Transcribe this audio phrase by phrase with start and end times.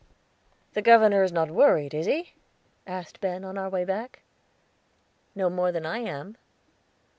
[0.73, 2.33] "The governor is not worried, is he?"
[2.87, 4.23] asked Ben, on our way back.
[5.35, 6.37] "No more than I am."